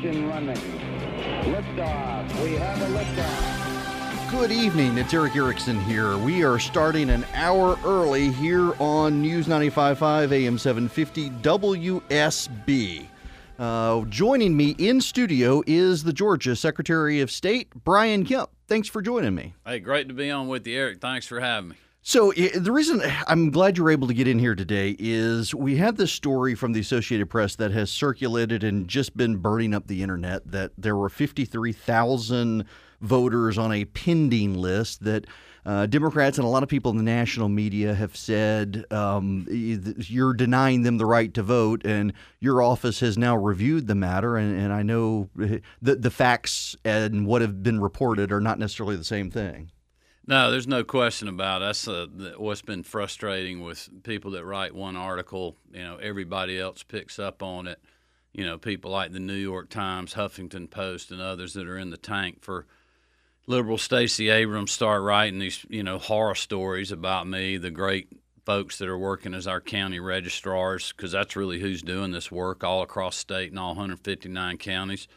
[0.00, 0.56] Ignition running.
[1.44, 2.42] Liftoff.
[2.42, 4.30] We have a liftoff.
[4.30, 4.96] Good evening.
[4.96, 6.16] It's Erick Erickson here.
[6.16, 13.06] We are starting an hour early here on News 95.5 AM 750 WSB.
[13.58, 18.48] Uh, joining me in studio is the Georgia Secretary of State, Brian Kemp.
[18.68, 19.52] Thanks for joining me.
[19.66, 21.02] Hey, great to be on with you, Erick.
[21.02, 21.76] Thanks for having me.
[22.02, 25.96] So, the reason I'm glad you're able to get in here today is we have
[25.96, 30.02] this story from the Associated Press that has circulated and just been burning up the
[30.02, 32.64] internet that there were 53,000
[33.02, 35.26] voters on a pending list that
[35.66, 40.32] uh, Democrats and a lot of people in the national media have said um, you're
[40.32, 44.38] denying them the right to vote, and your office has now reviewed the matter.
[44.38, 45.60] And, and I know the,
[45.96, 49.70] the facts and what have been reported are not necessarily the same thing.
[50.30, 51.58] No, there's no question about.
[51.58, 52.06] That's uh,
[52.38, 55.56] what's been frustrating with people that write one article.
[55.72, 57.80] You know, everybody else picks up on it.
[58.32, 61.90] You know, people like the New York Times, Huffington Post, and others that are in
[61.90, 62.68] the tank for
[63.48, 68.78] liberal Stacey Abrams start writing these, you know, horror stories about me, the great folks
[68.78, 72.82] that are working as our county registrars, because that's really who's doing this work all
[72.82, 75.08] across state and all 159 counties.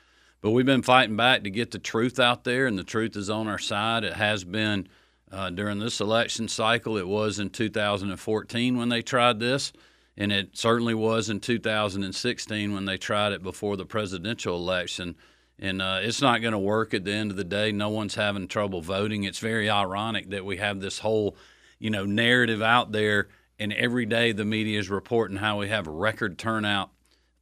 [0.41, 3.29] But we've been fighting back to get the truth out there, and the truth is
[3.29, 4.03] on our side.
[4.03, 4.87] It has been
[5.33, 6.95] uh, during this election cycle.
[6.97, 9.73] It was in 2014 when they tried this,
[10.15, 15.15] and it certainly was in 2016 when they tried it before the presidential election.
[15.57, 17.71] And uh, it's not going to work at the end of the day.
[17.71, 19.23] No one's having trouble voting.
[19.23, 21.35] It's very ironic that we have this whole,
[21.79, 25.87] you know, narrative out there, and every day the media is reporting how we have
[25.87, 26.91] record turnout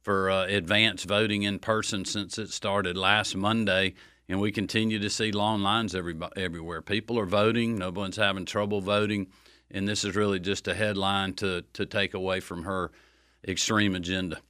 [0.00, 3.94] for uh, advance voting in person since it started last Monday
[4.32, 6.80] and we continue to see long lines every, everywhere.
[6.80, 7.76] People are voting.
[7.76, 9.26] No one's having trouble voting,
[9.70, 12.90] and this is really just a headline to to take away from her
[13.46, 14.40] extreme agenda.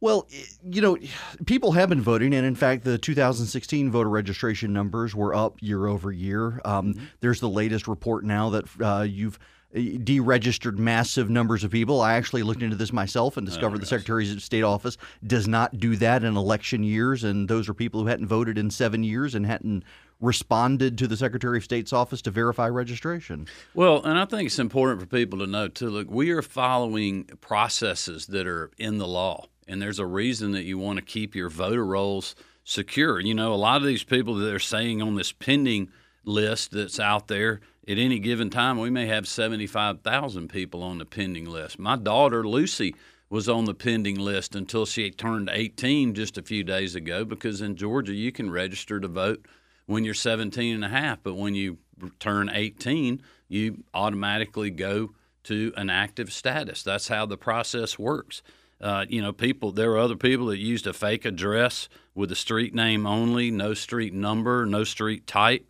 [0.00, 0.28] Well,
[0.64, 0.98] you know,
[1.46, 5.86] people have been voting, and in fact, the 2016 voter registration numbers were up year
[5.86, 6.60] over year.
[6.64, 7.04] Um, mm-hmm.
[7.20, 9.38] There's the latest report now that uh, you've
[9.74, 12.00] Uh, deregistered massive numbers of people.
[12.00, 14.96] I actually looked into this myself and oh, discovered oh, the Secretary of State office
[15.26, 18.70] does not do that in election years, and those are people who hadn't voted in
[18.70, 19.84] seven years and hadn't
[20.22, 23.46] responded to the Secretary of State's office to verify registration.
[23.74, 25.90] Well, and I think it's important for people to know too.
[25.90, 30.64] Look, we are following processes that are in the law, and there's a reason that
[30.64, 32.34] you want to keep your voter rolls
[32.64, 33.20] secure.
[33.20, 35.90] You know, a lot of these people that are saying on this pending
[36.24, 41.06] list that's out there at any given time, we may have 75,000 people on the
[41.06, 41.78] pending list.
[41.78, 42.94] My daughter, Lucy,
[43.30, 47.62] was on the pending list until she turned 18 just a few days ago because
[47.62, 49.46] in Georgia, you can register to vote
[49.86, 51.78] when you're 17 and a half, but when you
[52.20, 56.82] turn 18, you automatically go to an active status.
[56.82, 58.42] That's how the process works.
[58.82, 59.72] Uh, you know, people.
[59.72, 63.72] There are other people that used a fake address with a street name only, no
[63.72, 65.66] street number, no street type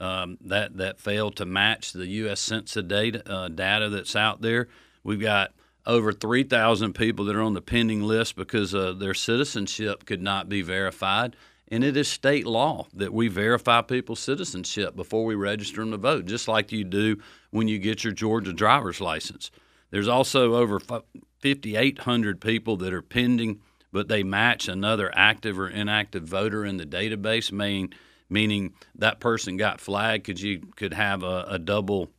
[0.00, 2.40] um, that that failed to match the U.S.
[2.40, 4.68] Census data uh, data that's out there.
[5.02, 5.52] We've got
[5.86, 10.48] over 3,000 people that are on the pending list because uh, their citizenship could not
[10.48, 11.34] be verified.
[11.70, 15.96] And it is state law that we verify people's citizenship before we register them to
[15.96, 17.18] vote, just like you do
[17.50, 19.50] when you get your Georgia driver's license.
[19.90, 23.60] There's also over 5,800 people that are pending,
[23.92, 27.92] but they match another active or inactive voter in the database, meaning
[28.28, 32.10] meaning that person got flagged because you could have a, a, double,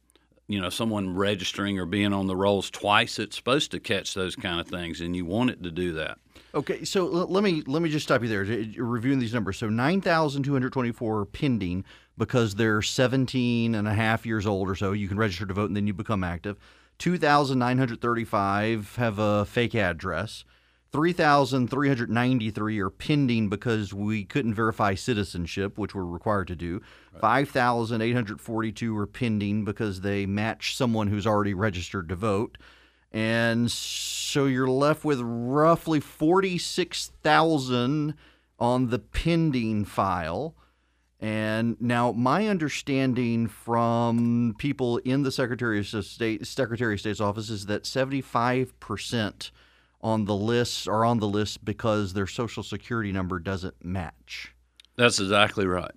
[0.47, 3.19] you know, someone registering or being on the rolls twice.
[3.19, 6.17] It's supposed to catch those kind of things, and you want it to do that.
[6.55, 8.43] Okay, so let me let me just stop you there.
[8.43, 9.57] You're reviewing these numbers.
[9.57, 11.85] So 9,224 pending
[12.17, 14.91] because they're 17 and a half years old or so.
[14.91, 16.57] You can register to vote and then you become active.
[16.97, 20.43] 2,935 have a fake address.
[20.91, 26.81] 3,393 are pending because we couldn't verify citizenship, which we're required to do.
[27.13, 27.47] Right.
[27.47, 32.57] 5,842 are pending because they match someone who's already registered to vote.
[33.11, 38.13] And so you're left with roughly 46,000
[38.59, 40.55] on the pending file.
[41.19, 47.49] And now, my understanding from people in the Secretary of State, Secretary of State's office
[47.49, 49.51] is that 75 percent
[50.01, 54.53] on the list are on the list because their social security number doesn't match.
[54.95, 55.91] That's exactly right.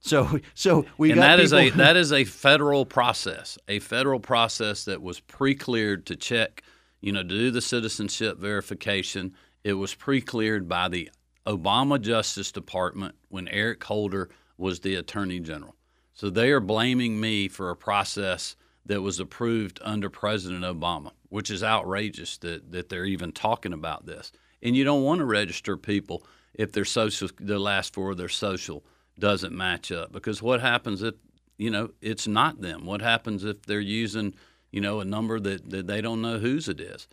[0.00, 4.20] So, so we and got that is a that is a federal process, a federal
[4.20, 6.62] process that was pre-cleared to check,
[7.00, 9.34] you know, to do the citizenship verification.
[9.62, 11.10] It was pre-cleared by the
[11.46, 15.74] Obama Justice Department when Eric Holder was the Attorney General.
[16.14, 18.56] So they are blaming me for a process
[18.86, 24.04] that was approved under President Obama which is outrageous that, that they're even talking about
[24.04, 24.30] this.
[24.62, 26.22] and you don't want to register people
[26.54, 28.84] if their social, the last four of their social
[29.18, 30.12] doesn't match up.
[30.12, 31.14] Because what happens if
[31.56, 32.84] you know it's not them?
[32.84, 34.34] What happens if they're using
[34.70, 37.06] you know a number that, that they don't know whose it is?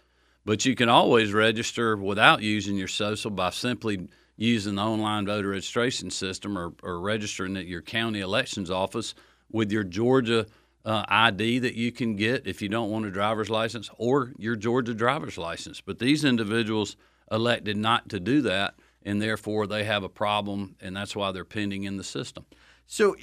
[0.45, 5.49] But you can always register without using your social by simply using the online voter
[5.49, 9.13] registration system or, or registering at your county elections office
[9.51, 10.45] with your Georgia
[10.87, 14.55] uh, ID that you can get if you don't want a driver's license or your
[14.55, 15.81] Georgia driver's license.
[15.81, 16.95] But these individuals
[17.29, 21.43] elected not to do that, and therefore they have a problem, and that's why they're
[21.43, 22.45] pending in the system.
[22.85, 23.17] So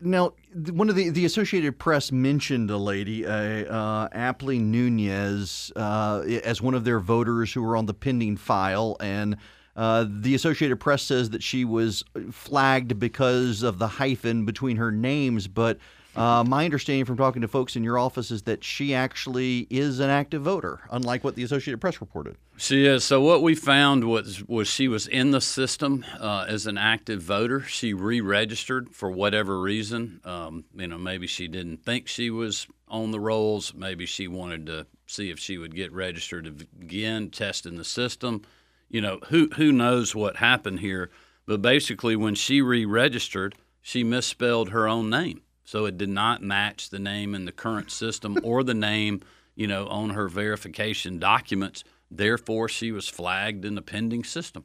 [0.00, 0.34] now,
[0.70, 6.74] one of the the Associated Press mentioned a lady, uh, uh, Appling-Nunez, uh, as one
[6.74, 9.36] of their voters who were on the pending file, and
[9.74, 14.92] uh, the Associated Press says that she was flagged because of the hyphen between her
[14.92, 15.78] names, but
[16.18, 20.00] uh, my understanding from talking to folks in your office is that she actually is
[20.00, 22.36] an active voter, unlike what the Associated Press reported.
[22.56, 23.04] She is.
[23.04, 27.22] So what we found was was she was in the system uh, as an active
[27.22, 27.60] voter.
[27.62, 30.20] She re-registered for whatever reason.
[30.24, 33.72] Um, you know, maybe she didn't think she was on the rolls.
[33.74, 36.46] Maybe she wanted to see if she would get registered
[36.80, 38.42] again, testing the system.
[38.88, 41.10] You know, who who knows what happened here?
[41.46, 45.42] But basically, when she re-registered, she misspelled her own name.
[45.68, 49.20] So it did not match the name in the current system or the name,
[49.54, 51.84] you know, on her verification documents.
[52.10, 54.64] Therefore, she was flagged in the pending system.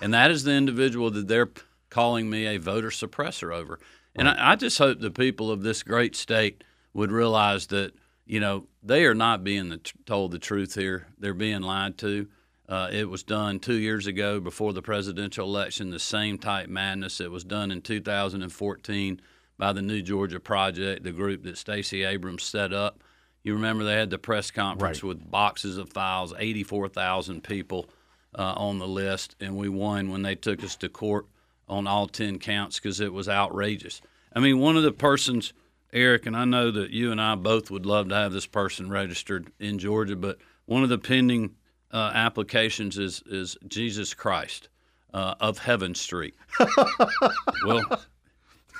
[0.00, 1.50] And that is the individual that they're
[1.90, 3.78] calling me a voter suppressor over.
[4.16, 7.92] And I, I just hope the people of this great state would realize that,
[8.24, 11.06] you know, they are not being the, told the truth here.
[11.18, 12.28] They're being lied to.
[12.66, 17.20] Uh, it was done two years ago before the presidential election, the same type madness.
[17.20, 19.20] It was done in 2014
[19.58, 23.02] by the New Georgia Project, the group that Stacey Abrams set up.
[23.42, 25.08] You remember they had the press conference right.
[25.08, 27.88] with boxes of files, 84,000 people
[28.36, 31.26] uh, on the list, and we won when they took us to court
[31.68, 34.00] on all 10 counts because it was outrageous.
[34.34, 35.52] I mean, one of the persons,
[35.92, 38.90] Erick, and I know that you and I both would love to have this person
[38.90, 41.54] registered in Georgia, but one of the pending
[41.92, 44.68] uh, applications is, is Jesus Christ
[45.12, 46.34] uh, of Heaven Street.
[47.66, 48.02] well,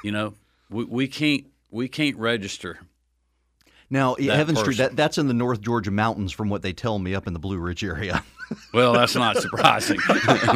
[0.02, 0.34] you know,
[0.74, 2.80] we, we can't we can't register.
[3.90, 7.14] Now, Heaven Street, that, that's in the North Georgia mountains, from what they tell me,
[7.14, 8.24] up in the Blue Ridge area.
[8.74, 10.00] well, that's not surprising.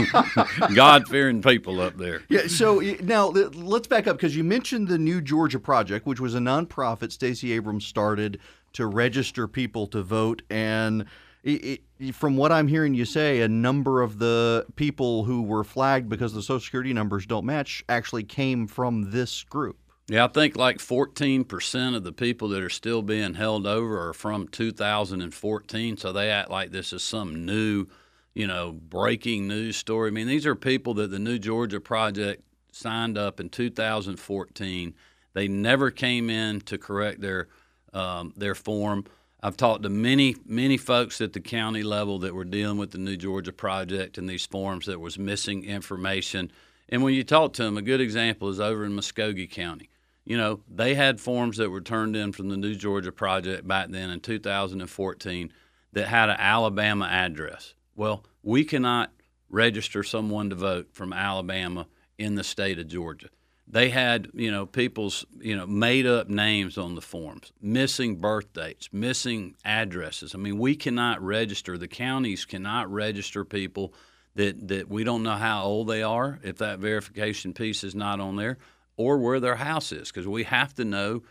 [0.75, 2.23] God fearing people up there.
[2.29, 2.47] Yeah.
[2.49, 6.39] So now let's back up because you mentioned the New Georgia Project, which was a
[6.39, 8.41] nonprofit Stacey Abrams started
[8.73, 11.05] to register people to vote, and
[11.45, 15.65] it, it, from what I'm hearing you say, a number of the people who were
[15.65, 19.79] flagged because the Social Security numbers don't match actually came from this group.
[20.11, 24.15] Yeah, I think like 14% of the people that are still being held over are
[24.15, 25.99] from 2014.
[25.99, 27.87] So they act like this is some new,
[28.33, 30.09] you know, breaking news story.
[30.09, 34.95] I mean, these are people that the New Georgia Project signed up in 2014.
[35.35, 37.49] They never came in to correct their
[37.93, 39.05] um, their form.
[39.43, 42.99] I've talked to many, many folks at the county level that were dealing with the
[42.99, 46.51] New Georgia Project and these forms that was missing information.
[46.89, 49.91] And when you talk to them, a good example is over in Muscogee County
[50.29, 53.89] you know, they had forms that were turned in from the New Georgia Project back
[53.89, 55.53] then in 2014
[55.95, 57.73] that had an Alabama address.
[57.97, 59.11] Well, we cannot
[59.49, 61.87] register someone to vote from Alabama
[62.19, 63.31] in the state of Georgia.
[63.67, 68.53] They had, you know, people's, you know, made up names on the forms, missing birth
[68.53, 70.35] dates, missing addresses.
[70.35, 73.95] I mean, we cannot register, the counties cannot register people
[74.35, 78.21] that, that we don't know how old they are if that verification piece is not
[78.21, 78.59] on there
[78.99, 81.23] or where their house is because we have to know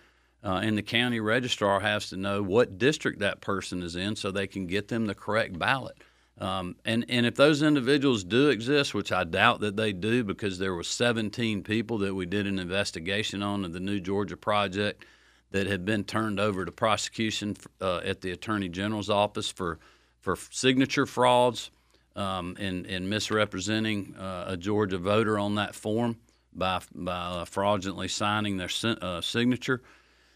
[0.44, 4.32] uh, and the county registrar has to know what district that person is in so
[4.32, 5.98] they can get them the correct ballot.
[6.40, 10.60] Um, and, and if those individuals do exist, which I doubt that they do because
[10.60, 15.04] there were 17 people that we did an investigation on in the New Georgia Project
[15.52, 19.80] that had been turned over to prosecution uh, at the Attorney General's office for,
[20.22, 21.72] for signature frauds
[22.16, 26.18] um, and, and misrepresenting uh, a Georgia voter on that form
[26.54, 28.70] by by uh, fraudulently signing their
[29.02, 29.82] uh, signature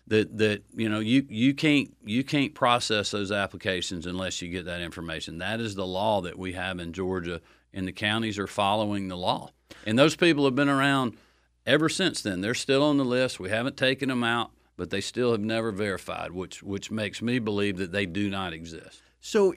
[0.07, 4.65] that that you know you you can't you can't process those applications unless you get
[4.65, 5.37] that information.
[5.37, 7.41] That is the law that we have in Georgia,
[7.73, 9.51] and the counties are following the law.
[9.85, 11.17] And those people have been around
[11.65, 12.41] ever since then.
[12.41, 13.39] They're still on the list.
[13.39, 17.39] We haven't taken them out, but they still have never verified, which which makes me
[17.39, 19.01] believe that they do not exist.
[19.21, 19.53] So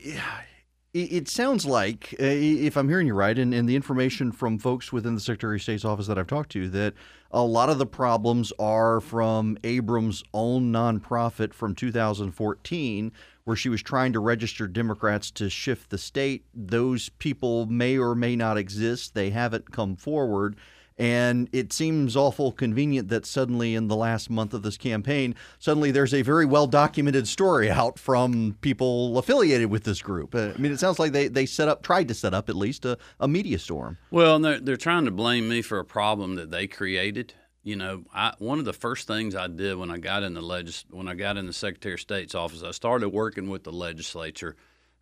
[0.94, 4.92] It, sounds like, uh, if I'm hearing you right, and, and the information from folks
[4.92, 6.94] within the Secretary of State's office that I've talked to, that
[7.32, 13.10] a lot of the problems are from Abrams' own nonprofit from 2014,
[13.42, 16.44] where she was trying to register Democrats to shift the state.
[16.54, 19.14] Those people may or may not exist.
[19.14, 20.54] They haven't come forward.
[20.96, 25.90] And it seems awful convenient that suddenly, in the last month of this campaign, suddenly
[25.90, 30.34] there's a very well documented story out from people affiliated with this group.
[30.36, 32.54] Uh, I mean, it sounds like they, they set up, tried to set up at
[32.54, 33.98] least a, a media storm.
[34.12, 37.34] Well, they're, they're trying to blame me for a problem that they created.
[37.64, 40.42] You know, I, one of the first things I did when I got in the
[40.42, 43.72] legis- when I got in the Secretary of State's office, I started working with the
[43.72, 44.54] legislature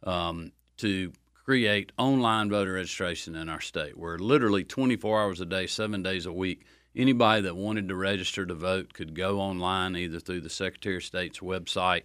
[0.04, 1.12] um, to
[1.44, 6.26] create online voter registration in our state, where literally 24 hours a day, seven days
[6.26, 10.50] a week, anybody that wanted to register to vote could go online either through the
[10.50, 12.02] Secretary of State's website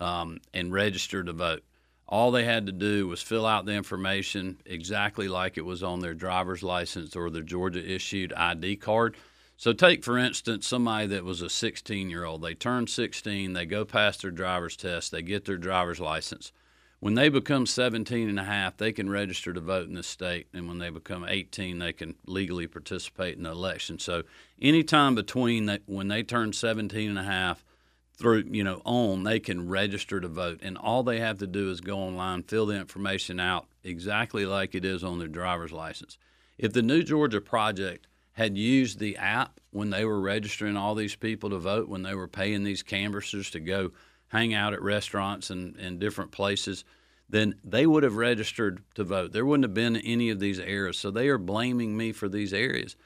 [0.00, 1.62] um, and register to vote.
[2.06, 6.00] All they had to do was fill out the information exactly like it was on
[6.00, 9.16] their driver's license or their Georgia issued ID card.
[9.56, 12.42] So, take for instance somebody that was a 16 year old.
[12.42, 16.52] They turn 16, they go past their driver's test, they get their driver's license
[17.04, 20.46] when they become 17 and a half, they can register to vote in the state.
[20.54, 23.98] And when they become 18, they can legally participate in the election.
[23.98, 24.22] So
[24.58, 27.62] anytime between that, when they turn 17 and a half
[28.16, 30.60] through, you know, on, they can register to vote.
[30.62, 34.74] And all they have to do is go online, fill the information out exactly like
[34.74, 36.16] it is on their driver's license.
[36.56, 41.16] If the New Georgia Project had used the app when they were registering all these
[41.16, 43.92] people to vote, when they were paying these canvassers to go–
[44.34, 46.84] hang out at restaurants and, and different places,
[47.28, 49.32] then they would have registered to vote.
[49.32, 50.98] There wouldn't have been any of these errors.
[50.98, 52.96] So they are blaming me for these areas,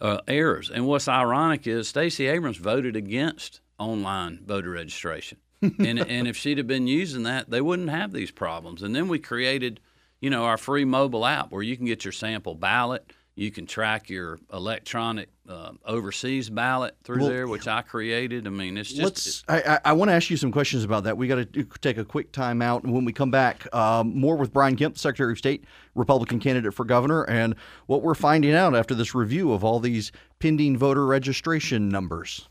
[0.00, 0.70] uh, errors.
[0.70, 5.38] And what's ironic is Stacey Abrams voted against online voter registration.
[5.62, 8.82] and, and if she'd have been using that, they wouldn't have these problems.
[8.82, 9.80] And then we created,
[10.20, 13.66] you know, our free mobile app where you can get your sample ballot you can
[13.66, 18.46] track your electronic uh, overseas ballot through well, there, which I created.
[18.46, 19.46] I mean, it's just.
[19.48, 21.16] Let's, I, I want to ask you some questions about that.
[21.16, 24.36] We got to take a quick time out, and when we come back, um, more
[24.36, 27.54] with Brian Kemp, Secretary of State, Republican candidate for governor, and
[27.86, 32.48] what we're finding out after this review of all these pending voter registration numbers.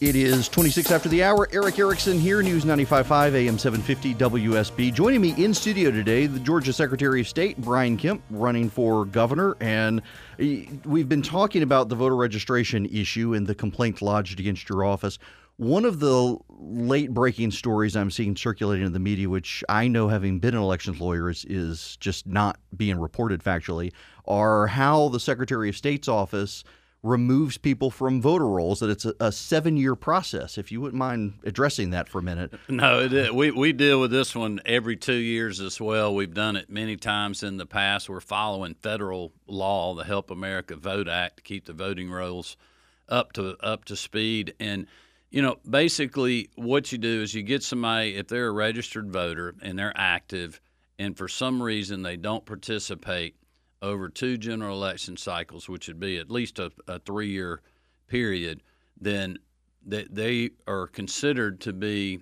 [0.00, 1.48] It is 26 after the hour.
[1.52, 4.94] Erick Erickson here, News 95.5 AM 750 WSB.
[4.94, 9.56] Joining me in studio today, the Georgia Secretary of State, Brian Kemp, running for governor.
[9.58, 10.00] And
[10.38, 14.84] eh, we've been talking about the voter registration issue and the complaint lodged against your
[14.84, 15.18] office.
[15.56, 20.06] One of the late breaking stories I'm seeing circulating in the media, which I know
[20.06, 23.92] having been an elections lawyer is, is just not being reported factually,
[24.28, 26.62] are how the Secretary of State's office–
[27.02, 30.58] removes people from voter rolls, that it's a, a seven year process.
[30.58, 32.52] If you wouldn't mind addressing that for a minute.
[32.68, 36.14] No, it, we, we deal with this one every two years as well.
[36.14, 38.08] We've done it many times in the past.
[38.08, 42.56] We're following federal law, the Help America Vote Act, to keep the voting rolls
[43.08, 44.54] up to up to speed.
[44.60, 44.86] And
[45.30, 49.54] you know, basically, what you do is you get somebody if they're a registered voter
[49.60, 50.60] and they're active,
[50.98, 53.36] and for some reason they don't participate
[53.82, 57.62] over two general election cycles, which would be at least a, a three year
[58.08, 58.62] period,
[59.00, 59.38] then
[59.86, 62.20] that they are considered to be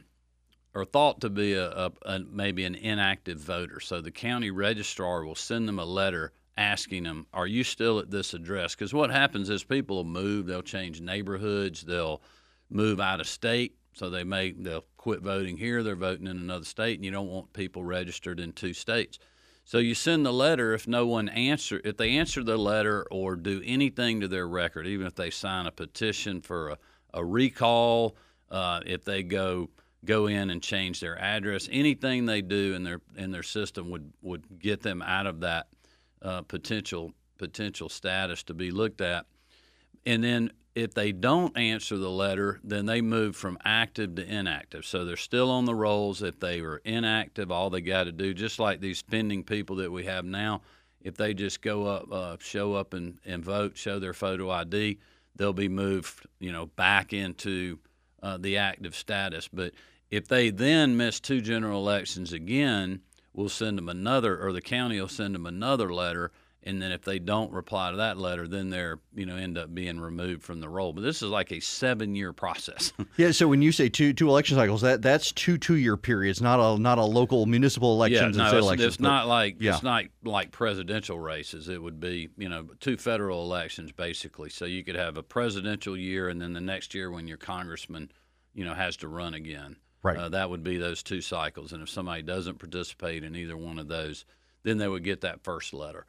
[0.75, 3.81] or thought to be a, a, a, maybe an inactive voter.
[3.81, 8.11] So the county registrar will send them a letter asking them, "Are you still at
[8.11, 12.21] this address?" Because what happens is people will move, they'll change neighborhoods, they'll
[12.69, 16.65] move out of state, so they may they'll quit voting here, they're voting in another
[16.67, 19.19] state, and you don't want people registered in two states.
[19.67, 23.35] So you send the letter if no one answer if they answer the letter or
[23.35, 26.79] do anything to their record, even if they sign a petition for a,
[27.15, 28.15] a recall,
[28.49, 29.69] uh, if they go
[30.05, 34.13] go in and change their address, anything they do in their in their system would
[34.23, 35.67] would get them out of that
[36.23, 39.27] uh, potential potential status to be looked at.
[40.07, 44.85] And then if they don't answer the letter, then they move from active to inactive.
[44.85, 46.23] So they're still on the rolls.
[46.23, 49.91] If they were inactive, all they got to do, just like these pending people that
[49.91, 50.61] we have now,
[51.01, 54.99] if they just go up, uh, show up and, and vote, show their photo ID,
[55.35, 57.79] they'll be moved, you know, back into
[58.23, 59.49] uh, the active status.
[59.49, 59.73] But
[60.11, 63.01] if they then miss two general elections again,
[63.33, 66.33] we'll send them another, or the county will send them another letter
[66.67, 69.73] and then if they don't reply to that letter, then they're you know end up
[69.73, 70.93] being removed from the roll.
[70.93, 72.93] But this is like a seven year process.
[73.17, 73.31] yeah.
[73.31, 76.59] So when you say two two election cycles, that that's two two year periods, not
[76.59, 78.37] a not a local municipal elections.
[78.37, 79.75] Yeah, no, it's, elections, it's not like yeah.
[79.75, 81.69] it's not like presidential races.
[81.69, 84.51] It would be you know two federal elections basically.
[84.51, 88.11] So you could have a presidential year, and then the next year when your congressman
[88.55, 89.77] you know has to run again.
[90.03, 90.19] Right.
[90.19, 91.73] Uh, that would be those two cycles.
[91.73, 94.25] And if somebody doesn't participate in either one of those,
[94.63, 96.07] then they would get that first letter.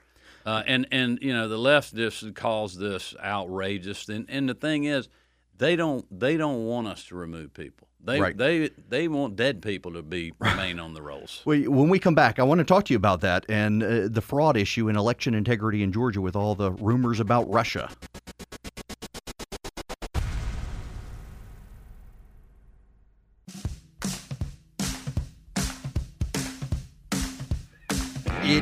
[0.47, 4.07] Uh, and and you know the left just calls this outrageous.
[4.07, 5.09] And and the thing is,
[5.57, 7.89] they don't they don't want us to remove people.
[8.01, 8.37] They Right.
[8.37, 11.41] they they want dead people to be remain on the rolls.
[11.45, 14.07] Well, when we come back, I want to talk to you about that and uh,
[14.07, 17.89] the fraud issue in election integrity in Georgia with all the rumors about Russia.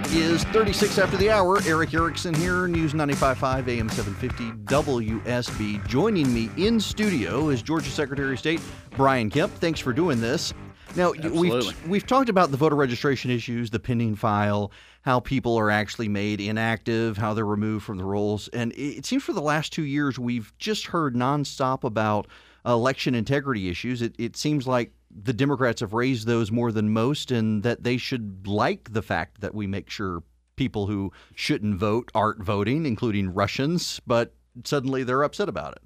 [0.05, 1.59] It is 36 after the hour.
[1.65, 5.85] Erick Erickson here, News 95.5 AM 750 WSB.
[5.87, 9.51] Joining me in studio is Georgia Secretary of State Brian Kemp.
[9.53, 10.53] Thanks for doing this.
[10.95, 11.49] Now, Absolutely.
[11.49, 14.71] we've we've talked about the voter registration issues, the pending file,
[15.01, 19.05] how people are actually made inactive, how they're removed from the rolls, and it it
[19.07, 22.27] seems for the last two years we've just heard nonstop about
[22.63, 24.03] election integrity issues.
[24.03, 24.93] It it seems like
[25.23, 29.41] the Democrats have raised those more than most, and that they should like the fact
[29.41, 30.23] that we make sure
[30.55, 35.81] people who shouldn't vote aren't voting, including Russians, but suddenly they're upset about it.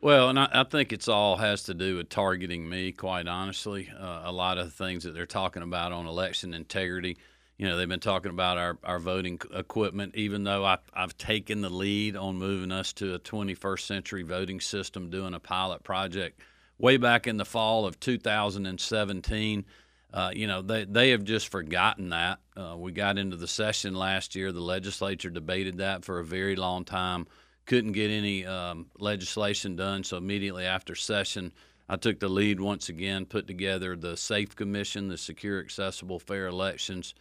[0.00, 2.92] Well, and I, I think it's all has to do with targeting me.
[2.92, 7.16] Quite honestly, uh, a lot of the things that they're talking about on election integrity.
[7.56, 11.60] You know, they've been talking about our, our voting equipment, even though I, I've taken
[11.60, 16.40] the lead on moving us to a 21st century voting system, doing a pilot project
[16.78, 19.64] way back in the fall of 2017.
[20.12, 22.38] Uh, you know, they, they have just forgotten that.
[22.56, 24.52] Uh, we got into the session last year.
[24.52, 27.26] The legislature debated that for a very long time.
[27.66, 30.02] Couldn't get any um, legislation done.
[30.02, 31.52] So immediately after session,
[31.90, 36.46] I took the lead once again, put together the SAFE Commission, the Secure, Accessible, Fair
[36.46, 37.14] Elections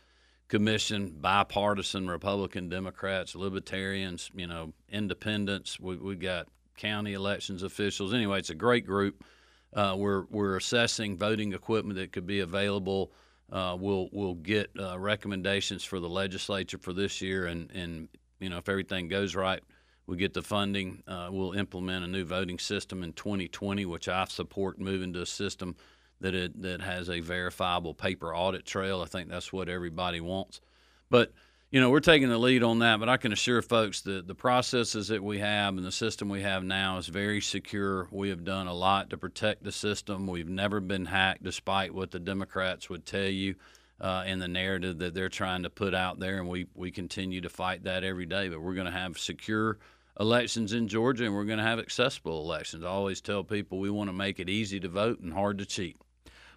[0.48, 5.78] Commission, bipartisan Republican, Democrats, Libertarians, you know, independents.
[5.78, 6.48] We, we got
[6.78, 8.14] county elections officials.
[8.14, 9.26] Anyway, it's a great group.
[9.74, 13.12] Uh, we're we're assessing voting equipment that could be available.
[13.52, 18.10] Uh, we'll we'll get uh, recommendations for the legislature for this year, and and
[18.40, 19.62] you know if everything goes right,
[20.06, 21.04] we get the funding.
[21.08, 25.26] Uh, we'll implement a new voting system in 2020, which I support moving to a
[25.26, 25.76] system
[26.20, 29.02] that it, that has a verifiable paper audit trail.
[29.02, 30.62] I think that's what everybody wants.
[31.10, 31.32] But
[31.70, 34.36] you know, we're taking the lead on that, but I can assure folks that the
[34.36, 38.08] processes that we have and the system we have now is very secure.
[38.10, 40.28] We have done a lot to protect the system.
[40.28, 43.56] We've never been hacked, despite what the Democrats would tell you
[44.00, 47.42] uh, in the narrative that they're trying to put out there, and we, we continue
[47.42, 48.48] to fight that every day.
[48.48, 49.78] But we're going to have secure
[50.18, 52.86] elections in Georgia, and we're going to have accessible elections.
[52.86, 55.66] I always tell people we want to make it easy to vote and hard to
[55.66, 55.98] cheat.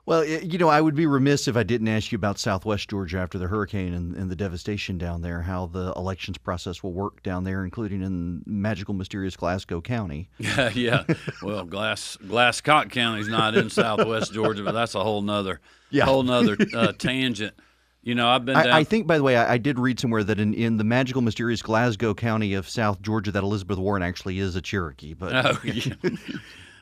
[0.06, 3.18] Well, you know, I would be remiss if I didn't ask you about Southwest Georgia
[3.18, 7.22] after the hurricane and, and the devastation down there, how the elections process will work
[7.22, 10.28] down there, including in magical, mysterious Glascock County.
[10.38, 11.04] Yeah, yeah.
[11.42, 15.60] Well, Glass Glascock County's not in Southwest Georgia, but that's a whole nother,
[15.90, 16.06] Yeah.
[16.06, 17.54] whole nother uh, tangent.
[18.02, 18.68] You know, I've been down.
[18.68, 20.84] I, I think, by the way, I, I did read somewhere that in, in the
[20.84, 25.12] magical, mysterious Glascock County of South Georgia, that Elizabeth Warren actually is a Cherokee.
[25.12, 25.92] But Oh, yeah.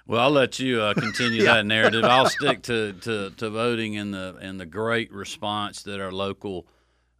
[0.08, 2.02] well, I'll let you uh, continue that narrative.
[2.02, 6.66] I'll stick to, to, to voting and the and the great response that our local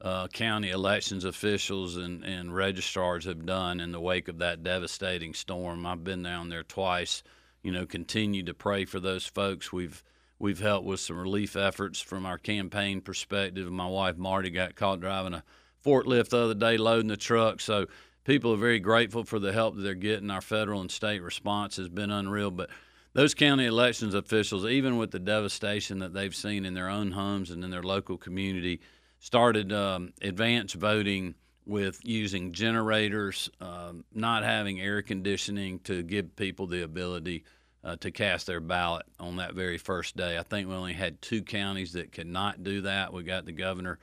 [0.01, 5.35] uh, county elections officials and, and registrars have done in the wake of that devastating
[5.35, 5.85] storm.
[5.85, 7.22] I've been down there twice.
[7.62, 9.70] You know, continue to pray for those folks.
[9.70, 10.03] We've
[10.38, 13.70] we've helped with some relief efforts from our campaign perspective.
[13.70, 15.44] My wife Marty got caught driving a
[15.85, 17.87] forklift the other day loading the truck, so
[18.29, 20.31] people are very grateful for the help that they're getting.
[20.31, 22.69] Our federal and state response has been unreal, but
[23.14, 27.51] those county elections officials, even with the devastation that they've seen in their own homes
[27.51, 28.83] and in their local community,
[29.19, 36.67] started um, advance voting with using generators, um, not having air conditioning to give people
[36.67, 37.45] the ability
[37.83, 40.37] uh, to cast their ballot on that very first day.
[40.37, 43.11] I think we only had two counties that could not do that.
[43.11, 43.99] We got the governor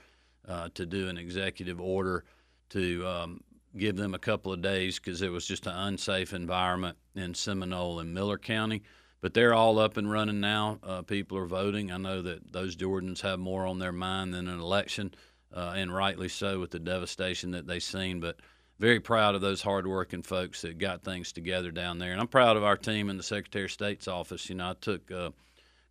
[0.48, 2.24] uh, to do an executive order
[2.70, 3.42] to um,
[3.78, 8.00] give them a couple of days because it was just an unsafe environment in Seminole
[8.00, 8.84] and Miller County.
[9.22, 10.80] But they're all up and running now.
[10.84, 11.92] Uh, people are voting.
[11.92, 15.14] I know that those Georgians have more on their mind than an election,
[15.54, 18.20] uh, and rightly so with the devastation that they've seen.
[18.20, 18.38] But
[18.78, 22.12] very proud of those hardworking folks that got things together down there.
[22.12, 24.50] And I'm proud of our team in the Secretary of State's office.
[24.50, 25.32] You know, I took uh,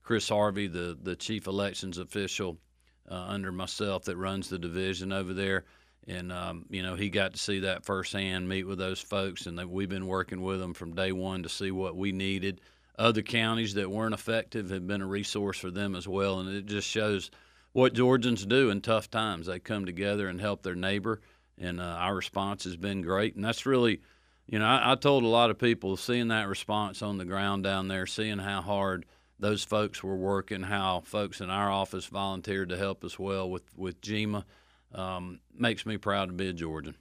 [0.03, 2.59] Chris Harvey, the, the chief elections official
[3.11, 5.65] uh, under myself that runs the division over there.
[6.07, 9.59] And, um, you know, he got to see that firsthand, meet with those folks, and
[9.71, 12.61] we've been working with them from day one to see what we needed.
[12.99, 16.41] Other counties that weren't effective have been a resource for them as well.
[16.41, 17.31] And it just shows
[17.73, 19.47] what Georgians do in tough times.
[19.47, 21.21] They come together and help their neighbor,
[21.59, 23.35] and uh, our response has been great.
[23.35, 24.01] And that's really,
[24.47, 27.65] you know, I, I told a lot of people seeing that response on the ground
[27.65, 29.07] down there, seeing how hard
[29.41, 33.65] those folks were working, how folks in our office volunteered to help as well with
[33.77, 34.45] with GEMA,
[34.95, 36.97] um, makes me proud to be a Georgian.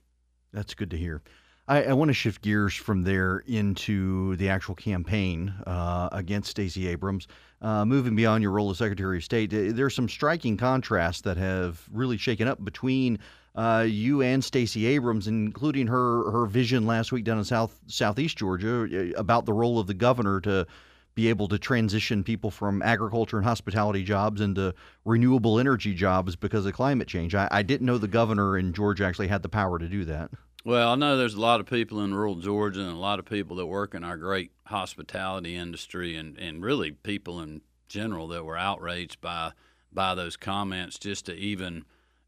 [0.51, 1.21] That's good to hear.
[1.67, 6.87] I, I want to shift gears from there into the actual campaign uh, against Stacey
[6.87, 7.27] Abrams.
[7.61, 11.87] Uh, moving beyond your role as Secretary of State, there's some striking contrasts that have
[11.91, 13.17] really shaken up between
[13.55, 18.37] uh, you and Stacey Abrams, including her her vision last week down in South Southeast
[18.37, 20.67] Georgia about the role of the governor to
[21.15, 24.73] be able to transition people from agriculture and hospitality jobs into
[25.05, 27.35] renewable energy jobs because of climate change.
[27.35, 30.31] I, I didn't know the governor in Georgia actually had the power to do that.
[30.65, 33.25] Well, I know there's a lot of people in rural Georgia and a lot of
[33.25, 38.45] people that work in our great hospitality industry and, and really people in general that
[38.45, 39.51] were outraged by
[39.91, 41.85] by those comments just to even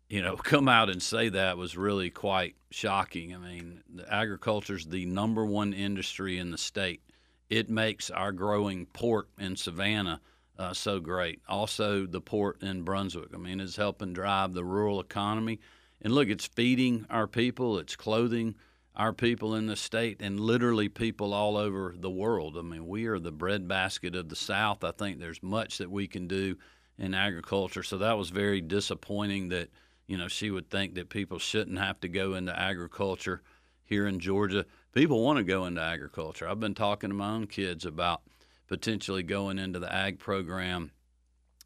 [0.09, 3.33] you know come out and say that was really quite shocking.
[3.33, 7.01] I mean, agriculture is the number one industry in the state.
[7.49, 10.21] It makes our growing port in Savannah
[10.57, 11.41] uh, so great.
[11.47, 13.29] Also, the port in Brunswick.
[13.33, 15.59] I mean, it's helping drive the rural economy
[16.01, 18.53] and look, it's feeding our people, it's clothing
[18.95, 22.57] our people in the state, and literally people all over the world.
[22.57, 24.83] I mean, we are the breadbasket of the South.
[24.83, 26.57] I think there's much that we can do
[26.97, 27.81] in agriculture.
[27.81, 29.69] So that was very disappointing that,
[30.07, 33.41] you know, she would think that people shouldn't have to go into agriculture
[33.85, 34.65] here in Georgia.
[34.95, 36.47] People want to go into agriculture.
[36.47, 38.21] I've been talking to my own kids about
[38.67, 40.89] potentially going into the ag program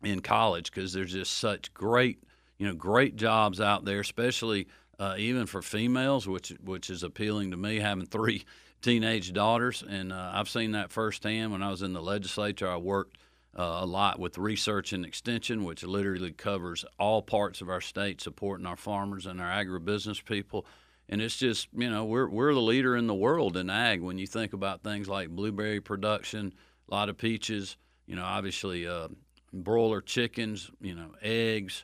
[0.03, 2.21] in college because there's just such great
[2.59, 4.67] you know, great jobs out there, especially
[4.99, 7.79] uh, even for females, which which is appealing to me.
[7.79, 8.43] Having three
[8.81, 11.51] teenage daughters, and uh, I've seen that firsthand.
[11.51, 13.17] When I was in the legislature, I worked
[13.57, 18.21] uh, a lot with research and extension, which literally covers all parts of our state,
[18.21, 20.65] supporting our farmers and our agribusiness people.
[21.09, 24.01] And it's just, you know, we're we're the leader in the world in ag.
[24.01, 26.53] When you think about things like blueberry production,
[26.87, 29.07] a lot of peaches, you know, obviously uh,
[29.51, 31.83] broiler chickens, you know, eggs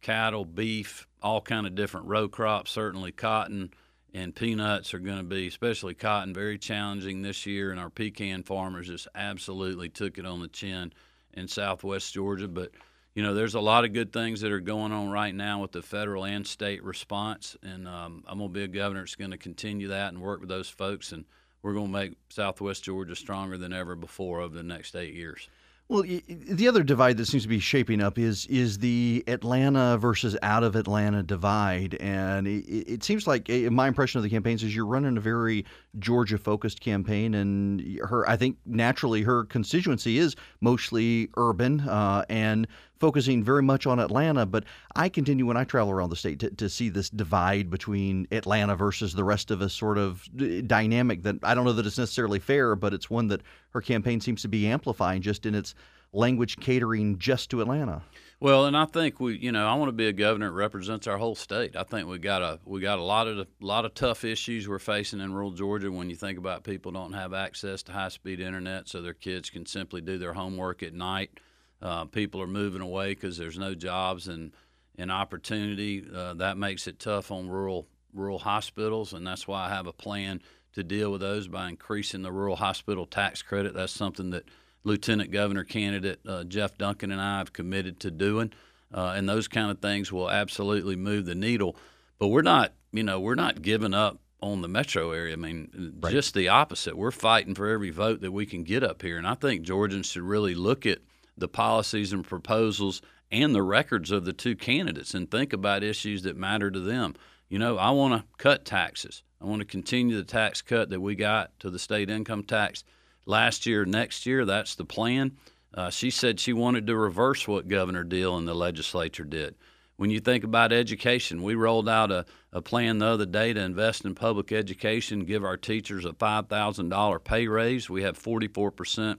[0.00, 2.70] cattle, beef, all kind of different row crops.
[2.70, 3.70] Certainly, cotton
[4.12, 7.70] and peanuts are going to be, especially cotton, very challenging this year.
[7.70, 10.92] And our pecan farmers just absolutely took it on the chin
[11.34, 12.48] in Southwest Georgia.
[12.48, 12.72] But
[13.14, 15.72] you know, there's a lot of good things that are going on right now with
[15.72, 19.32] the federal and state response, and um, I'm going to be a governor that's going
[19.32, 21.24] to continue that and work with those folks, and
[21.62, 25.48] we're going to make Southwest Georgia stronger than ever before over the next eight years.
[25.90, 30.36] Well, the other divide that seems to be shaping up is is the Atlanta versus
[30.40, 34.62] out of Atlanta divide, and it, it seems like eh, my impression of the campaigns
[34.62, 35.64] is you're running a very
[35.98, 42.68] Georgia focused campaign, and her I think naturally her constituency is mostly urban uh, and
[43.00, 44.46] focusing very much on Atlanta.
[44.46, 48.28] But I continue when I travel around the state to, to see this divide between
[48.30, 50.28] Atlanta versus the rest of us sort of
[50.66, 54.20] dynamic that I don't know that it's necessarily fair, but it's one that her campaign
[54.20, 55.74] seems to be amplifying just in its
[56.12, 58.02] language catering just to Atlanta.
[58.40, 61.06] Well, and I think we, you know, I want to be a governor that represents
[61.06, 61.76] our whole state.
[61.76, 64.66] I think we got a we got a lot of a lot of tough issues
[64.66, 65.92] we're facing in rural Georgia.
[65.92, 69.50] When you think about people don't have access to high speed internet, so their kids
[69.50, 71.38] can simply do their homework at night.
[71.82, 74.52] Uh, people are moving away because there's no jobs and
[74.98, 76.04] and opportunity.
[76.14, 79.92] Uh, that makes it tough on rural rural hospitals, and that's why I have a
[79.92, 83.74] plan to deal with those by increasing the rural hospital tax credit.
[83.74, 84.44] That's something that
[84.84, 88.52] Lieutenant Governor candidate uh, Jeff Duncan and I have committed to doing,
[88.92, 91.76] uh, and those kind of things will absolutely move the needle.
[92.18, 95.34] But we're not, you know, we're not giving up on the metro area.
[95.34, 96.12] I mean, right.
[96.12, 96.96] just the opposite.
[96.96, 100.06] We're fighting for every vote that we can get up here, and I think Georgians
[100.06, 100.98] should really look at
[101.40, 106.22] the policies and proposals and the records of the two candidates and think about issues
[106.22, 107.14] that matter to them.
[107.48, 109.22] You know, I want to cut taxes.
[109.40, 112.84] I want to continue the tax cut that we got to the state income tax
[113.26, 114.44] last year, next year.
[114.44, 115.36] That's the plan.
[115.72, 119.54] Uh, she said she wanted to reverse what Governor Deal and the legislature did.
[119.96, 123.60] When you think about education, we rolled out a, a plan the other day to
[123.60, 127.90] invest in public education, give our teachers a $5,000 pay raise.
[127.90, 129.18] We have 44%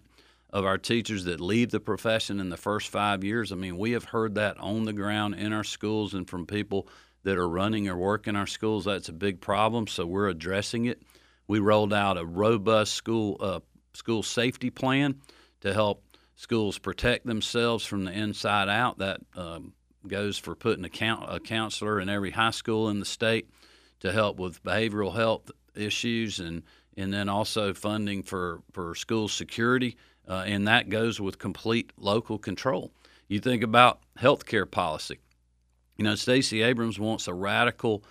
[0.53, 3.51] of our teachers that leave the profession in the first five years.
[3.51, 6.87] I mean, we have heard that on the ground in our schools and from people
[7.23, 8.85] that are running or working our schools.
[8.85, 11.01] That's a big problem, so we're addressing it.
[11.47, 13.59] We rolled out a robust school uh,
[13.93, 15.15] school safety plan
[15.61, 16.03] to help
[16.35, 18.97] schools protect themselves from the inside out.
[18.99, 19.73] That um,
[20.07, 23.49] goes for putting a, count, a counselor in every high school in the state
[23.99, 26.63] to help with behavioral health issues and
[26.97, 29.95] and then also funding for, for school security,
[30.27, 32.91] uh, and that goes with complete local control.
[33.27, 35.19] You think about healthcare policy.
[35.97, 38.03] You know, Stacey Abrams wants a radical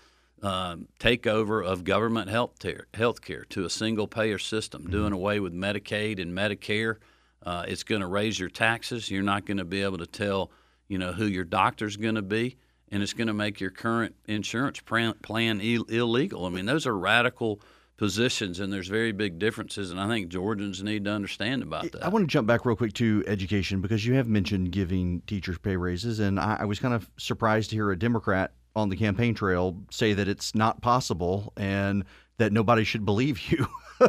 [0.42, 3.20] um, takeover of government health care, health
[3.50, 4.92] to a single payer system, mm-hmm.
[4.92, 6.96] doing away with Medicaid and Medicare.
[7.42, 9.10] Uh, it's going to raise your taxes.
[9.10, 10.50] You're not going to be able to tell,
[10.88, 12.56] you know, who your doctor's going to be,
[12.90, 16.46] and it's going to make your current insurance plan Ill- illegal.
[16.46, 17.60] I mean, those are radical
[18.00, 22.02] positions, and there's very big differences, and I think Georgians need to understand about that.
[22.02, 25.58] I want to jump back real quick to education because you have mentioned giving teachers
[25.58, 28.96] pay raises, and I, I was kind of surprised to hear a Democrat on the
[28.96, 32.06] campaign trail say that it's not possible and
[32.38, 33.66] that nobody should believe you.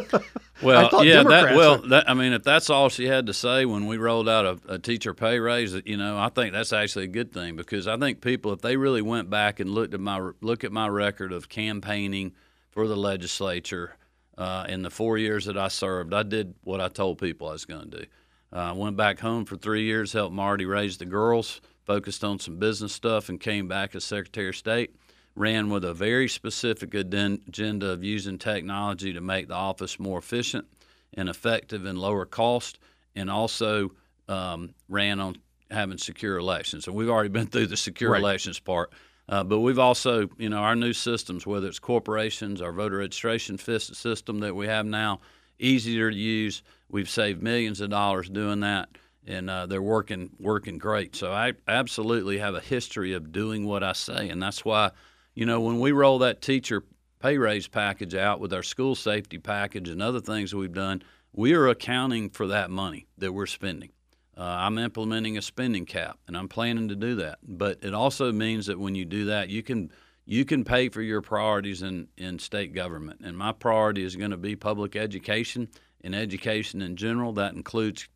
[0.64, 3.88] well, yeah, that well, that, I mean, if that's all she had to say when
[3.88, 7.10] we rolled out a, a, teacher pay raise, you know, I think that's actually a
[7.10, 10.32] good thing because I think people, if they really went back and looked at my
[10.40, 12.32] look at my record of campaigning
[12.72, 13.96] for the legislature
[14.38, 17.54] uh, in the four years that I served, I did what I told people I
[17.54, 18.06] was going to do.
[18.54, 22.24] Uh, I uh, went back home for three years, helped Marty raise the girls, focused
[22.24, 24.96] on some business stuff, and came back as Secretary of State
[25.36, 30.66] ran with a very specific agenda of using technology to make the office more efficient
[31.14, 32.80] and effective and lower cost,
[33.16, 33.92] and also
[34.28, 35.36] um, ran on
[35.70, 36.88] having secure elections.
[36.88, 38.22] And we've already been through the secure right.
[38.22, 38.94] elections part.
[39.30, 43.58] Uh, but we've also, you know, our new systems, whether it's corporations, our voter registration
[43.58, 45.20] system that we have now,
[45.60, 46.64] easier to use.
[46.90, 48.90] We've saved millions of dollars doing that,
[49.26, 51.16] and uh, they're working working great.
[51.16, 54.92] So I absolutely have a history of doing what I say, and that's why
[55.34, 56.84] you know, when we roll that teacher
[57.20, 61.02] pay raise package out with our school safety package and other things we've done,
[61.34, 63.92] we are accounting for that money that we're spending.
[64.38, 67.40] Uh, I'm implementing a spending cap, and I'm planning to do that.
[67.44, 69.92] But it also means that when you do that, you can
[70.26, 73.22] you can pay for your priorities in, in state government.
[73.24, 75.68] And my priority is going to be public education
[76.02, 77.34] and education in general.
[77.34, 78.08] That includes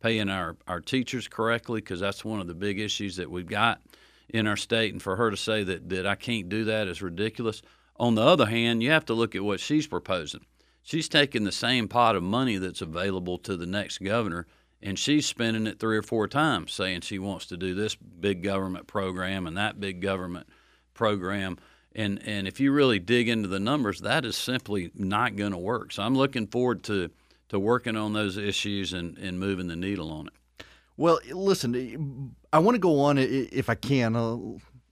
[0.00, 3.80] paying our, our teachers correctly because that's one of the big issues that we've got
[4.28, 7.02] in our state, and for her to say that that I can't do that is
[7.02, 7.62] ridiculous.
[7.96, 10.44] On the other hand, you have to look at what she's proposing.
[10.82, 14.46] She's taking the same pot of money that's available to the next governor,
[14.84, 18.42] and she's spending it three or four times, saying she wants to do this big
[18.42, 20.46] government program and that big government
[20.92, 21.56] program.
[21.96, 25.58] And and if you really dig into the numbers, that is simply not going to
[25.58, 25.90] work.
[25.90, 27.10] So I'm looking forward to
[27.48, 30.64] to working on those issues and, and moving the needle on it.
[30.96, 34.14] Well, listen, I want to go on if I can.
[34.14, 34.38] Uh,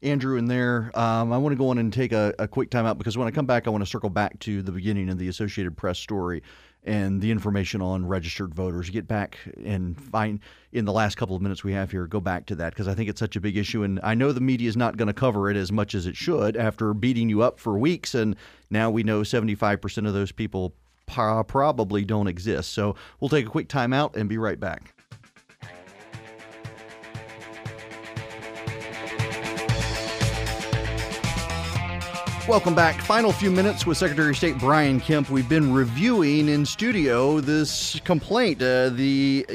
[0.02, 2.86] Andrew, in there, um, I want to go on and take a, a quick time
[2.86, 5.18] out because when I come back, I want to circle back to the beginning of
[5.18, 6.42] the Associated Press story
[6.84, 8.90] and the information on registered voters.
[8.90, 10.40] Get back and find
[10.72, 12.94] in the last couple of minutes we have here, go back to that because I
[12.94, 13.82] think it's such a big issue.
[13.82, 16.16] And I know the media is not going to cover it as much as it
[16.16, 18.14] should after beating you up for weeks.
[18.14, 18.36] And
[18.70, 20.74] now we know 75% of those people
[21.06, 22.72] probably don't exist.
[22.72, 24.94] So we'll take a quick time out and be right back.
[32.48, 33.00] Welcome back.
[33.00, 35.30] Final few minutes with Secretary of State Brian Kemp.
[35.30, 38.60] We've been reviewing in studio this complaint.
[38.60, 39.46] Uh, the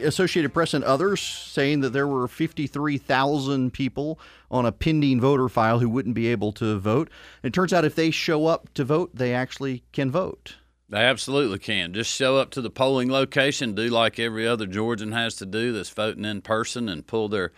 [0.00, 5.80] Associated Press and others saying that there were 53,000 people on a pending voter file
[5.80, 7.10] who wouldn't be able to vote.
[7.42, 10.54] It turns out if they show up to vote, they actually can vote.
[10.88, 11.92] They absolutely can.
[11.94, 15.72] Just show up to the polling location, do like every other Georgian has to do
[15.72, 17.50] that's voting in person, and pull their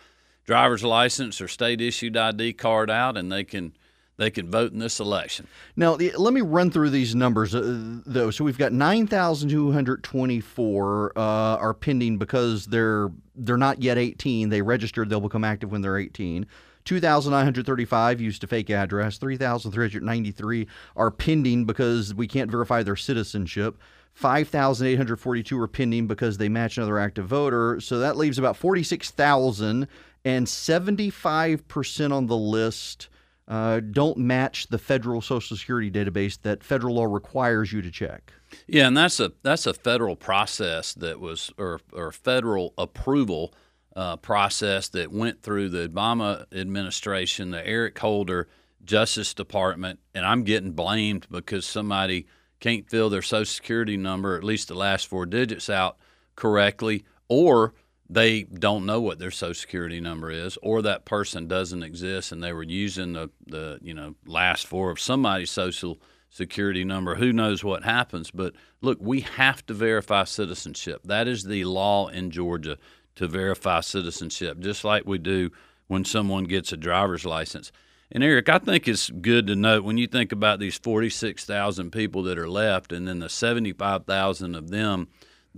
[0.46, 3.74] driver's license or state issued ID card out, and they can
[4.18, 5.46] they can vote in this election.
[5.76, 8.30] Now, let me run through these numbers, uh, though.
[8.30, 14.48] So we've got 9,224 uh, are pending because they're they're not yet 18.
[14.48, 16.46] They registered; they'll become active when they're 18.
[16.84, 19.18] 2,935 used a fake address.
[19.18, 23.76] 3,393 are pending because we can't verify their citizenship.
[24.14, 27.78] 5,842 are pending because they match another active voter.
[27.78, 29.86] So that leaves about 46,000,
[30.24, 33.08] and 75% on the list
[33.48, 38.32] uh, don't match the federal Social Security database that federal law requires you to check.
[38.66, 43.54] Yeah, and that's a that's a federal process that was or or federal approval
[43.96, 48.48] uh, process that went through the Obama administration, the Eric Holder
[48.84, 52.26] Justice Department, and I'm getting blamed because somebody
[52.60, 55.96] can't fill their Social Security number, at least the last four digits, out
[56.36, 57.74] correctly, or
[58.10, 62.42] they don't know what their social security number is or that person doesn't exist and
[62.42, 67.32] they were using the, the you know last four of somebody's social security number who
[67.32, 68.30] knows what happens.
[68.30, 71.02] But look we have to verify citizenship.
[71.04, 72.78] That is the law in Georgia
[73.16, 75.50] to verify citizenship just like we do
[75.86, 77.72] when someone gets a driver's license.
[78.10, 82.22] And Erick I think it's good to note when you think about these 46,000 people
[82.22, 85.08] that are left and then the 75,000 of them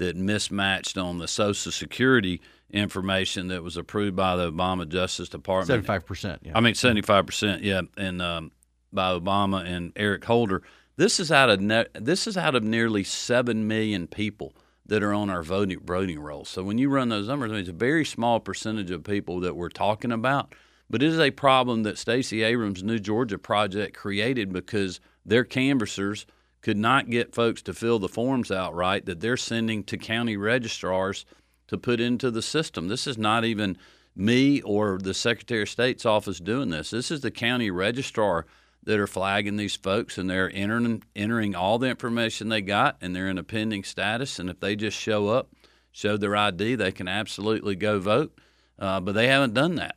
[0.01, 5.69] that mismatched on the Social Security information that was approved by the Obama Justice Department.
[5.69, 6.43] Seventy-five percent.
[6.45, 6.53] Yeah.
[6.55, 7.63] I mean, seventy-five percent.
[7.63, 8.53] Yeah, and um,
[8.93, 10.63] by Obama and Eric Holder.
[10.97, 14.53] This is out of ne- this is out of nearly seven million people
[14.85, 16.49] that are on our voting voting rolls.
[16.49, 19.41] So when you run those numbers, I mean, it's a very small percentage of people
[19.41, 20.55] that we're talking about,
[20.91, 26.27] but it is a problem that Stacey Abrams' New Georgia project created because their canvassers
[26.63, 30.37] could not get folks to fill the forms out right that they're sending to county
[30.37, 31.25] registrars
[31.69, 32.89] to put into the system.
[32.89, 33.79] This is not even
[34.15, 36.91] me or the Secretary of State's office doing this.
[36.91, 38.45] This is the county registrar
[38.83, 43.15] that are flagging these folks and they're entering entering all the information they got and
[43.15, 45.51] they're in a pending status and if they just show up
[45.93, 48.39] show their id they can absolutely go vote
[48.79, 49.97] uh, but they haven't done that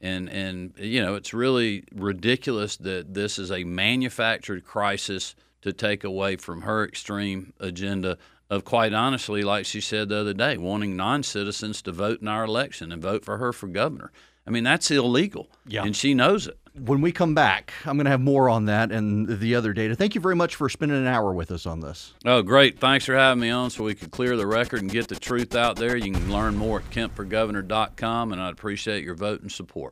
[0.00, 6.04] and and you know it's really ridiculous that this is a manufactured crisis to take
[6.04, 8.18] away from her extreme agenda
[8.50, 12.44] of quite honestly like she said the other day wanting non-citizens to vote in our
[12.44, 14.12] election and vote for her for governor
[14.46, 15.84] i mean that's illegal Yeah.
[15.84, 18.90] and she knows it When we come back, I'm going to have more on that
[18.90, 19.94] and the other data.
[19.94, 22.14] Thank you very much for spending an hour with us on this.
[22.24, 22.78] Oh, great.
[22.80, 25.54] Thanks for having me on so we could clear the record and get the truth
[25.54, 25.96] out there.
[25.98, 29.90] You can learn more at kempforgovernor.com, and I'd appreciate your vote and support.